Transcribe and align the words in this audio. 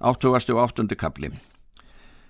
Áttugasti 0.00 0.52
og 0.52 0.60
áttundi 0.66 0.96
kapli. 0.96 1.30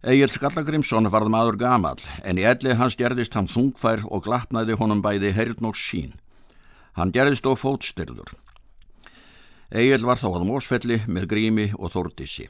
Egil 0.00 0.30
Skallagrimsson 0.32 1.10
varð 1.12 1.28
maður 1.28 1.58
gamal, 1.60 1.98
en 2.24 2.38
í 2.40 2.44
elli 2.48 2.72
hans 2.72 2.96
gerðist 2.96 3.34
hann 3.36 3.50
þungfær 3.52 4.06
og 4.08 4.24
glapnaði 4.24 4.78
honum 4.80 5.02
bæði 5.04 5.34
heyrn 5.36 5.68
og 5.68 5.76
sín. 5.76 6.14
Hann 6.96 7.12
gerðist 7.12 7.44
á 7.44 7.52
fótstyrður. 7.52 8.32
Egil 9.70 10.06
var 10.08 10.16
þá 10.16 10.30
að 10.32 10.46
mósfelli 10.48 11.02
með 11.06 11.28
grími 11.34 11.66
og 11.76 11.92
þórdísi. 11.92 12.48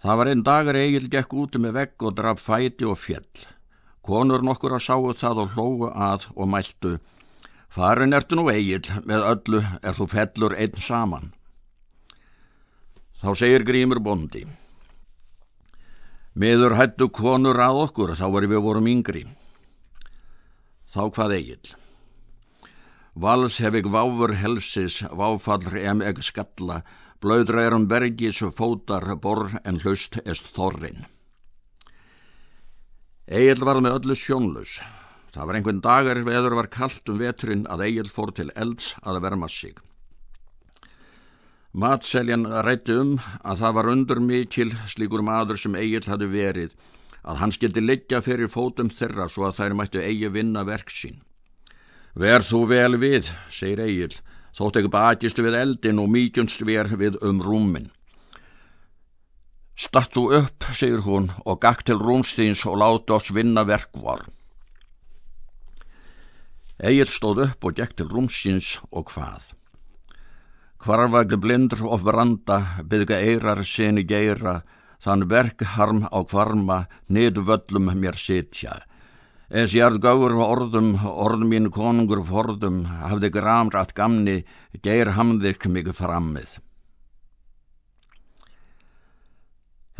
Það 0.00 0.20
var 0.20 0.30
einn 0.30 0.44
dagar 0.46 0.78
Egil 0.78 1.10
gekk 1.10 1.34
út 1.34 1.58
með 1.58 1.74
vegg 1.80 2.06
og 2.06 2.14
draf 2.16 2.40
fæti 2.40 2.86
og 2.86 2.96
fjell. 2.96 3.42
Konur 4.06 4.46
nokkur 4.46 4.78
að 4.78 4.86
sáu 4.86 5.10
það 5.12 5.42
og 5.42 5.56
hlógu 5.56 5.90
að 5.90 6.30
og 6.36 6.48
mæltu. 6.48 6.94
Farin 7.68 8.14
ertu 8.14 8.38
nú 8.38 8.46
Egil, 8.54 8.86
með 9.02 9.26
öllu 9.34 9.66
er 9.82 9.98
þú 9.98 10.06
fellur 10.14 10.54
einn 10.54 10.78
saman. 10.78 11.32
Þá 13.20 13.30
segir 13.36 13.66
Grímur 13.68 14.00
bondi. 14.00 14.46
Miður 16.40 16.72
hættu 16.78 17.10
konur 17.12 17.58
að 17.60 17.82
okkur, 17.84 18.14
þá 18.16 18.26
var 18.32 18.46
við 18.48 18.62
vorum 18.64 18.88
yngri. 18.88 19.26
Þá 20.94 21.02
hvað 21.12 21.34
eigil. 21.36 21.74
Vals 23.20 23.58
hef 23.60 23.76
ég 23.76 23.90
váfur 23.92 24.32
helsis, 24.40 25.02
váfallr 25.04 25.76
em 25.82 26.00
eg 26.06 26.22
skalla, 26.24 26.80
blöðra 27.20 27.66
er 27.66 27.76
um 27.76 27.84
bergis 27.90 28.40
fótar 28.56 29.04
borr 29.20 29.58
en 29.64 29.82
hlust 29.84 30.16
est 30.24 30.48
þorrin. 30.56 31.04
Egil 33.28 33.60
var 33.68 33.82
með 33.84 33.98
öllu 33.98 34.16
sjónlus. 34.16 34.78
Það 35.34 35.46
var 35.46 35.58
einhvern 35.58 35.84
dagar 35.84 36.24
veður 36.24 36.56
var 36.62 36.72
kallt 36.72 37.12
um 37.12 37.20
veturinn 37.20 37.68
að 37.68 37.84
Egil 37.90 38.08
fór 38.08 38.32
til 38.32 38.48
elds 38.56 38.94
að 39.04 39.20
verma 39.28 39.50
sig. 39.50 39.76
Matseljan 41.70 42.48
rætti 42.66 42.96
um 42.98 43.12
að 43.46 43.60
það 43.62 43.74
var 43.76 43.88
undur 43.92 44.20
mikil 44.24 44.72
slíkur 44.90 45.22
maður 45.22 45.60
sem 45.62 45.76
Egil 45.78 46.02
hafi 46.02 46.26
verið 46.26 46.72
að 47.22 47.36
hann 47.38 47.52
skildi 47.54 47.84
liggja 47.84 48.18
fyrir 48.26 48.50
fótum 48.50 48.90
þeirra 48.90 49.28
svo 49.30 49.46
að 49.46 49.60
þær 49.60 49.76
mættu 49.78 50.02
eigi 50.02 50.32
vinna 50.34 50.64
verk 50.66 50.90
sín. 50.90 51.20
Verð 52.18 52.48
þú 52.48 52.60
vel 52.72 52.98
við, 52.98 53.30
segir 53.54 53.84
Egil, 53.84 54.16
þótt 54.56 54.80
ekki 54.80 54.90
bakistu 54.96 55.44
við 55.46 55.60
eldin 55.60 56.02
og 56.02 56.10
mýkjumst 56.10 56.66
ver 56.66 56.90
við 56.98 57.20
um 57.22 57.38
rúmin. 57.44 57.86
Statt 59.78 60.10
þú 60.16 60.26
upp, 60.40 60.66
segir 60.74 61.06
hún, 61.06 61.30
og 61.46 61.62
gakk 61.62 61.86
til 61.86 62.00
rúmstíns 62.02 62.66
og 62.66 62.80
láta 62.82 63.20
oss 63.20 63.30
vinna 63.30 63.62
verkvar. 63.62 64.26
Egil 66.82 67.08
stóð 67.14 67.46
upp 67.46 67.70
og 67.70 67.78
gekk 67.78 67.94
til 67.94 68.10
rúmstíns 68.10 68.74
og 68.90 69.06
hvað? 69.14 69.52
Hvarvagli 70.80 71.36
blindur 71.36 71.82
of 71.92 72.04
branda, 72.08 72.56
byggja 72.88 73.18
eirar 73.20 73.58
seni 73.68 74.00
geira, 74.08 74.62
þann 75.04 75.26
verkharm 75.28 76.06
á 76.08 76.18
kvarma, 76.24 76.86
niður 77.12 77.44
völlum 77.50 77.92
mér 78.00 78.16
sitja. 78.16 78.78
Es 79.50 79.74
ég 79.76 79.84
er 79.84 79.98
gáur 80.00 80.32
orðum, 80.40 80.94
orðum 81.04 81.52
mín 81.52 81.68
konungur 81.74 82.24
forðum, 82.24 82.84
hafði 82.86 83.32
gramrat 83.36 83.92
gamni, 83.92 84.38
geir 84.80 85.12
hamðik 85.18 85.68
mig 85.68 85.92
frammið. 85.92 86.60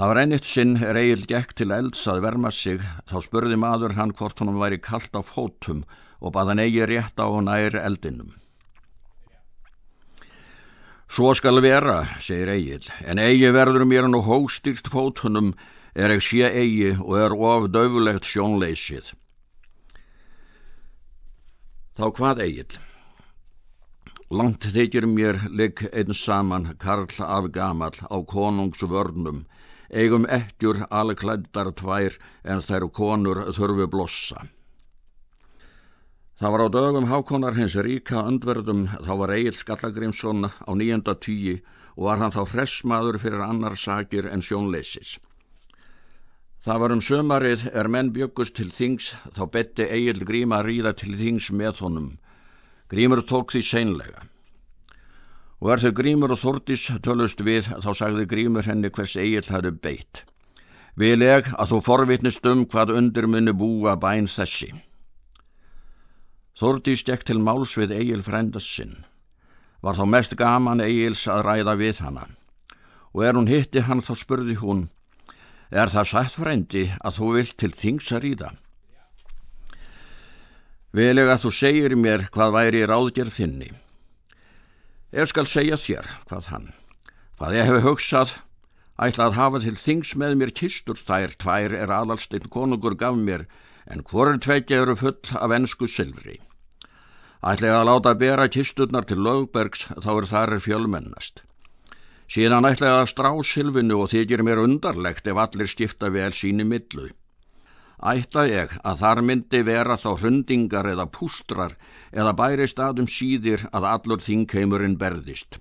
Það 0.01 0.09
var 0.09 0.25
ennitt 0.25 0.47
sinn 0.49 0.79
Egil 0.81 1.27
gekk 1.29 1.53
til 1.61 1.75
elds 1.77 2.07
að 2.09 2.23
verma 2.25 2.49
sig, 2.49 2.81
þá 3.05 3.19
spurði 3.21 3.61
maður 3.61 3.99
hann 4.01 4.17
hvort 4.17 4.41
honum 4.41 4.63
væri 4.63 4.81
kallt 4.81 5.13
á 5.13 5.21
fótum 5.21 5.85
og 6.25 6.33
baðan 6.33 6.63
eigi 6.65 6.87
rétt 6.89 7.21
á 7.21 7.29
nær 7.45 7.77
eldinum. 7.77 8.33
Svo 11.11 11.33
skal 11.35 11.59
vera, 11.59 12.05
segir 12.23 12.53
Egil, 12.53 12.85
en 13.03 13.19
eigi 13.19 13.49
verður 13.51 13.83
mér 13.83 14.07
nú 14.07 14.21
hóstýrt 14.23 14.87
fótunum 14.93 15.49
er 15.99 16.13
ekki 16.15 16.23
sé 16.45 16.51
eigi 16.61 16.93
og 17.01 17.17
er 17.19 17.35
of 17.35 17.67
döfulegt 17.75 18.29
sjónleysið. 18.31 19.09
Þá 21.99 22.05
hvað 22.15 22.43
Egil? 22.45 22.79
Langt 24.31 24.69
þykir 24.71 25.09
mér 25.11 25.41
ligg 25.51 25.83
einn 25.91 26.15
saman 26.15 26.77
karl 26.79 27.11
af 27.27 27.51
gamal 27.59 27.99
á 28.07 28.17
konungsvörnum, 28.23 29.43
eigum 29.91 30.31
ekkjur 30.31 30.85
alklæddar 30.95 31.75
tvær 31.75 32.23
en 32.47 32.63
þær 32.63 32.87
konur 32.95 33.49
þurfu 33.51 33.91
blossa. 33.91 34.47
Það 36.41 36.53
var 36.55 36.63
á 36.65 36.69
dögum 36.73 37.05
hákonar 37.05 37.53
hins 37.53 37.75
ríka 37.77 38.23
öndverðum 38.25 38.87
þá 39.05 39.11
var 39.21 39.33
Egil 39.35 39.59
Skallagrimsson 39.61 40.47
á 40.49 40.71
nýjönda 40.73 41.13
tíi 41.21 41.59
og 41.99 42.07
var 42.07 42.23
hann 42.23 42.33
þá 42.33 42.47
hressmaður 42.55 43.19
fyrir 43.21 43.43
annar 43.45 43.77
sakir 43.77 44.25
en 44.25 44.41
sjónleisis. 44.41 45.19
Það 46.65 46.81
var 46.81 46.97
um 46.97 47.05
sömarið 47.05 47.67
er 47.77 47.93
menn 47.93 48.15
byggust 48.17 48.57
til 48.57 48.71
þings 48.73 49.13
þá 49.37 49.45
betti 49.53 49.85
Egil 49.85 50.25
Gríma 50.25 50.63
að 50.63 50.71
ríða 50.71 50.97
til 50.97 51.13
þings 51.21 51.53
með 51.53 51.85
honum. 51.85 52.11
Grímur 52.89 53.21
tók 53.21 53.53
því 53.53 53.67
seinlega. 53.75 54.25
Og 55.61 55.77
er 55.77 55.85
þau 55.85 55.93
Grímur 55.93 56.33
og 56.33 56.41
Þordis 56.41 56.89
tölust 57.05 57.45
við 57.45 57.69
þá 57.69 57.93
sagði 57.93 58.31
Grímur 58.33 58.65
henni 58.65 58.89
hvers 58.89 59.19
Egil 59.21 59.45
hafði 59.45 59.77
beitt. 59.77 60.25
Vil 60.97 61.21
ég 61.21 61.53
að 61.53 61.75
þú 61.75 61.85
forvitnist 61.85 62.49
um 62.49 62.65
hvað 62.65 62.97
undir 62.97 63.29
munni 63.29 63.53
búa 63.53 64.01
bæn 64.01 64.25
þessi. 64.25 64.73
Þórdís 66.61 67.01
gekk 67.09 67.23
til 67.25 67.39
máls 67.41 67.73
við 67.79 67.95
Egil 67.97 68.21
frendast 68.21 68.83
Var 69.81 69.97
þá 69.97 70.05
mest 70.13 70.35
gaman 70.37 70.83
Egils 70.85 71.23
að 71.25 71.47
ræða 71.47 71.75
við 71.81 72.01
hana. 72.05 72.27
Og 73.17 73.23
er 73.25 73.33
hún 73.33 73.49
hitti 73.49 73.81
hann 73.81 74.03
þá 74.05 74.13
spurði 74.21 74.57
hún, 74.61 74.91
er 75.73 75.89
það 75.89 76.11
sætt 76.11 76.35
frendi 76.37 76.83
að 77.01 77.17
þú 77.17 77.31
vilt 77.37 77.55
til 77.57 77.71
þings 77.73 78.11
að 78.13 78.23
ríða? 78.27 78.51
Vileg 80.93 81.33
að 81.33 81.41
þú 81.47 81.53
segir 81.55 81.97
mér 81.97 82.27
hvað 82.35 82.53
væri 82.59 82.85
ráðgerð 82.85 83.33
þinni. 83.39 83.71
Ég 85.17 85.33
skal 85.33 85.47
segja 85.49 85.81
þér, 85.81 86.13
hvað 86.29 86.51
hann. 86.53 86.69
Hvað 87.39 87.57
ég 87.57 87.71
hef 87.71 87.85
hugsað, 87.89 88.37
ætla 89.01 89.31
að 89.31 89.39
hafa 89.41 89.63
til 89.65 89.77
þings 89.81 90.13
með 90.13 90.37
mér 90.43 90.53
kistur 90.53 91.01
þær 91.01 91.39
tvær 91.41 91.79
er 91.79 91.97
aðalstinn 92.03 92.53
konungur 92.53 92.99
gaf 93.01 93.17
mér, 93.17 93.49
en 93.89 94.05
hvorur 94.05 94.37
tveitja 94.37 94.85
eru 94.85 94.99
full 94.99 95.39
af 95.41 95.57
ennsku 95.57 95.89
sylfri. 95.89 96.37
Ætlega 97.41 97.79
að 97.81 97.87
láta 97.89 98.13
bera 98.21 98.49
kisturnar 98.53 99.07
til 99.09 99.23
lögbergs 99.25 99.87
þá 99.97 100.11
er 100.13 100.27
þar 100.29 100.59
fjölmennast. 100.61 101.41
Síðan 102.31 102.69
ætlega 102.69 103.01
að 103.01 103.09
strá 103.15 103.31
silfinu 103.43 103.97
og 104.05 104.11
þykir 104.13 104.43
mér 104.45 104.61
undarlegt 104.61 105.27
ef 105.27 105.41
allir 105.41 105.71
skipta 105.73 106.11
vel 106.13 106.35
síni 106.37 106.67
millu. 106.69 107.09
Ætla 108.01 108.45
ég 108.49 108.75
að 108.85 109.01
þar 109.01 109.23
myndi 109.25 109.63
vera 109.65 109.97
þá 109.97 110.11
hrundingar 110.21 110.91
eða 110.93 111.09
pústrar 111.09 111.79
eða 112.13 112.37
bæri 112.37 112.69
staðum 112.69 113.09
síðir 113.09 113.65
að 113.73 113.89
allur 113.89 114.21
þingheimurinn 114.25 114.99
berðist. 115.01 115.59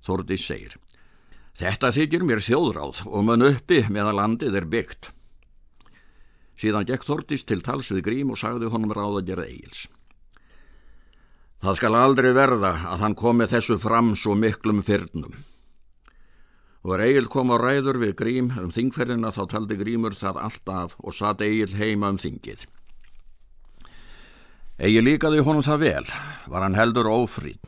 Þordi 0.00 0.40
segir, 0.40 0.74
þetta 1.52 1.92
þykir 1.92 2.24
mér 2.24 2.40
þjóðráð 2.48 3.04
og 3.04 3.28
mun 3.28 3.46
uppi 3.52 3.84
meðan 3.92 4.20
landið 4.22 4.56
er 4.62 4.68
byggt. 4.72 5.12
Síðan 6.58 6.88
gekk 6.88 7.04
Þordis 7.04 7.44
til 7.44 7.60
tals 7.62 7.92
við 7.92 8.06
grím 8.08 8.32
og 8.32 8.40
sagði 8.40 8.72
honum 8.72 8.96
ráð 8.96 9.20
að 9.20 9.30
gera 9.30 9.46
eigils. 9.46 9.86
Það 11.58 11.78
skal 11.80 11.96
aldrei 11.98 12.30
verða 12.36 12.70
að 12.86 13.00
hann 13.02 13.14
komi 13.18 13.46
þessu 13.50 13.80
fram 13.82 14.12
svo 14.14 14.36
miklum 14.38 14.78
fyrnum. 14.86 15.32
Og 16.86 17.00
Egil 17.02 17.26
kom 17.26 17.50
á 17.50 17.58
ræður 17.58 17.98
við 17.98 18.12
grím 18.20 18.52
um 18.62 18.70
þingferðina 18.70 19.32
þá 19.34 19.40
taldi 19.50 19.78
grímur 19.80 20.14
það 20.14 20.38
allt 20.44 20.70
af 20.70 20.94
og 21.02 21.16
satt 21.18 21.42
Egil 21.42 21.74
heima 21.74 22.12
um 22.14 22.20
þingið. 22.22 22.62
Egil 24.78 25.02
líkaði 25.02 25.42
honum 25.42 25.66
það 25.66 25.82
vel, 25.82 26.04
var 26.46 26.62
hann 26.62 26.78
heldur 26.78 27.10
ófríð. 27.10 27.58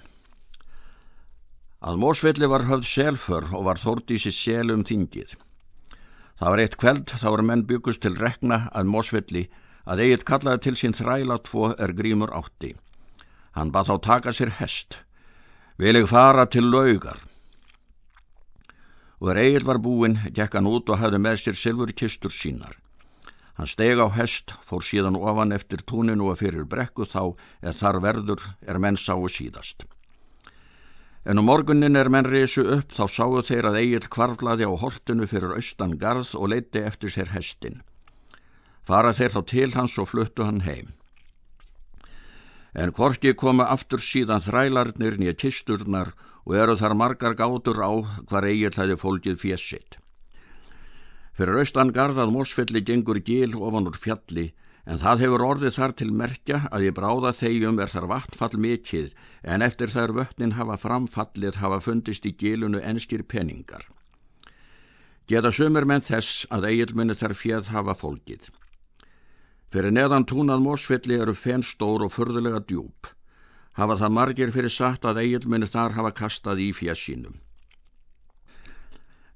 Að 1.83 1.99
Mósvelli 1.99 2.47
var 2.47 2.69
höfð 2.69 2.87
selfur 2.87 3.49
og 3.57 3.65
var 3.67 3.81
þórtísi 3.81 4.31
sel 4.31 4.71
um 4.71 4.85
þingið. 4.87 5.35
Það 6.39 6.55
var 6.55 6.63
eitt 6.63 6.77
kveld 6.79 7.11
þá 7.11 7.27
var 7.27 7.43
menn 7.49 7.67
byggust 7.67 8.05
til 8.05 8.15
rekna 8.15 8.69
að 8.71 8.93
Mósvelli 8.93 9.43
að 9.91 10.05
Egil 10.07 10.23
kallaði 10.31 10.63
til 10.69 10.77
sín 10.79 10.95
þræla 10.95 11.41
tvo 11.43 11.73
er 11.75 11.97
grímur 11.97 12.31
átti. 12.37 12.77
Hann 13.57 13.73
bað 13.75 13.91
þá 13.91 13.97
taka 14.07 14.33
sér 14.35 14.53
hest. 14.61 15.01
Vil 15.81 15.97
ég 15.99 16.07
fara 16.11 16.47
til 16.47 16.69
laugar? 16.71 17.19
Og 19.21 19.33
er 19.33 19.41
eigil 19.43 19.67
var 19.67 19.81
búinn, 19.83 20.21
gekk 20.37 20.55
hann 20.57 20.69
út 20.71 20.89
og 20.89 21.01
hafði 21.01 21.19
með 21.21 21.41
sér 21.43 21.59
silfur 21.59 21.91
kistur 21.93 22.33
sínar. 22.33 22.77
Hann 23.59 23.69
steg 23.69 24.01
á 24.01 24.09
hest, 24.15 24.55
fór 24.65 24.85
síðan 24.87 25.19
ofan 25.19 25.53
eftir 25.53 25.83
túninu 25.85 26.31
og 26.31 26.39
fyrir 26.41 26.65
brekku 26.65 27.05
þá 27.05 27.35
eða 27.61 27.75
þar 27.83 27.99
verður 28.07 28.47
er 28.63 28.79
menn 28.81 28.97
sáu 28.97 29.27
síðast. 29.29 29.85
En 31.29 31.37
um 31.37 31.45
morgunin 31.45 31.99
er 32.01 32.09
menn 32.09 32.25
reysu 32.25 32.65
upp 32.79 32.95
þá 32.97 33.05
sáu 33.13 33.43
þeir 33.45 33.69
að 33.69 33.81
eigil 33.83 34.07
kvarflaði 34.09 34.65
á 34.65 34.73
holtinu 34.81 35.29
fyrir 35.29 35.59
austan 35.59 35.99
garð 36.01 36.33
og 36.39 36.55
leiti 36.55 36.81
eftir 36.81 37.13
sér 37.13 37.35
hestin. 37.35 37.83
Fara 38.87 39.13
þeir 39.13 39.35
þá 39.35 39.41
til 39.53 39.71
hans 39.75 39.99
og 40.01 40.09
fluttu 40.15 40.47
hann 40.47 40.65
heim 40.65 40.95
en 42.75 42.93
hvorki 42.95 43.35
koma 43.35 43.67
aftur 43.73 44.03
síðan 44.03 44.45
þrælarnir 44.45 45.19
nýja 45.19 45.35
kisturnar 45.39 46.13
og 46.47 46.57
eru 46.57 46.77
þar 46.79 46.95
margar 46.99 47.35
gátur 47.39 47.83
á 47.83 47.91
hvar 48.29 48.47
eigið 48.47 48.79
hlæði 48.79 48.97
fólkið 49.01 49.41
fjessitt. 49.43 49.99
Fyrir 51.37 51.61
austan 51.63 51.93
garðað 51.95 52.33
mósfelli 52.35 52.83
gengur 52.85 53.21
gil 53.25 53.55
ofan 53.57 53.89
úr 53.91 53.99
fjalli 53.99 54.51
en 54.91 54.99
það 55.01 55.23
hefur 55.25 55.45
orðið 55.47 55.77
þar 55.77 55.95
til 55.99 56.11
merkja 56.13 56.61
að 56.75 56.87
í 56.89 56.93
bráða 56.97 57.33
þegjum 57.37 57.81
er 57.83 57.93
þar 57.93 58.09
vatnfall 58.11 58.59
mikið 58.65 59.15
en 59.55 59.65
eftir 59.67 59.93
þær 59.93 60.15
vötnin 60.19 60.57
hafa 60.59 60.79
framfallið 60.81 61.61
hafa 61.63 61.81
fundist 61.85 62.27
í 62.27 62.35
gilunu 62.37 62.81
enskir 62.83 63.23
peningar. 63.23 63.87
Geta 65.31 65.53
sumur 65.55 65.87
menn 65.87 66.03
þess 66.03 66.47
að 66.51 66.67
eigilmunni 66.73 67.15
þar 67.15 67.37
fjöð 67.39 67.71
hafa 67.71 67.95
fólkið. 67.95 68.49
Fyrir 69.71 69.95
neðan 69.95 70.27
túnað 70.27 70.65
mósfelli 70.65 71.21
eru 71.23 71.35
fenstór 71.39 72.03
og 72.07 72.15
förðulega 72.15 72.63
djúb 72.67 73.13
hafa 73.79 73.97
það 74.01 74.15
margir 74.17 74.51
fyrir 74.55 74.73
satt 74.75 75.07
að 75.07 75.23
eigilminni 75.23 75.69
þar 75.71 75.95
hafa 75.97 76.11
kastað 76.17 76.61
í 76.65 76.73
fjassínum. 76.77 77.39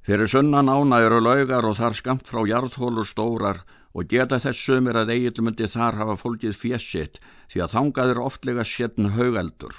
Fyrir 0.04 0.28
sunnan 0.28 0.69
ána 0.69 1.00
eru 1.00 1.20
laugar 1.22 1.64
og 1.64 1.78
þar 1.78 1.96
skamt 1.96 2.28
frá 2.28 2.42
jarðhólur 2.44 3.08
stórar 3.08 3.62
og 3.94 4.10
geta 4.10 4.40
þess 4.42 4.66
sömur 4.66 4.98
að 5.00 5.14
eigilmyndi 5.14 5.70
þar 5.70 5.96
hafa 6.02 6.19
fólkið 6.20 6.58
fjassitt 6.60 7.20
því 7.52 7.64
að 7.64 7.75
þangaður 7.76 8.22
oftlega 8.26 8.66
sérn 8.69 9.12
haugeldur. 9.16 9.78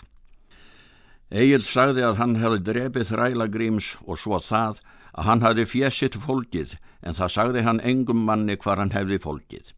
Egil 1.30 1.64
sagði 1.68 2.06
að 2.08 2.20
hann 2.22 2.36
hefði 2.42 2.64
drefið 2.70 3.10
þræla 3.12 3.50
gríms 3.54 3.94
og 4.06 4.22
svo 4.22 4.40
það 4.42 4.82
að 5.14 5.30
hann 5.30 5.46
hefði 5.46 5.66
fjassitt 5.70 6.18
fólkið 6.26 6.78
en 7.06 7.18
það 7.18 7.34
sagði 7.38 7.66
hann 7.68 7.84
engum 7.84 8.26
manni 8.26 8.58
hvar 8.58 8.82
hann 8.82 8.96
hefði 8.96 9.20
fólkið. 9.22 9.74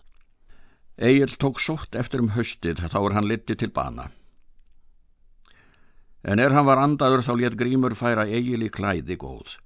Egil 0.97 1.35
tók 1.38 1.59
sótt 1.61 1.95
eftir 1.95 2.23
um 2.23 2.31
höstið 2.33 2.79
þá 2.89 2.97
er 3.03 3.13
hann 3.13 3.27
litið 3.29 3.59
til 3.61 3.69
bana. 3.69 4.07
En 6.25 6.41
er 6.41 6.55
hann 6.55 6.65
var 6.65 6.81
andaður 6.81 7.21
þá 7.21 7.33
let 7.38 7.57
grímur 7.59 7.94
færa 7.94 8.25
eigili 8.25 8.71
klæði 8.73 9.17
góð. 9.21 9.59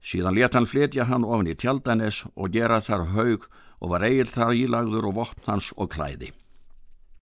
Síðan 0.00 0.38
let 0.38 0.56
hann 0.56 0.66
fletja 0.66 1.04
hann 1.04 1.26
ofn 1.28 1.50
í 1.52 1.54
tjaldanes 1.60 2.22
og 2.34 2.56
gera 2.56 2.80
þar 2.80 3.04
haug 3.12 3.44
og 3.80 3.92
var 3.92 4.06
eigil 4.08 4.32
þar 4.32 4.56
ílagður 4.56 5.10
og 5.10 5.18
vopn 5.20 5.44
hans 5.50 5.68
og 5.76 5.92
klæði. 5.92 6.32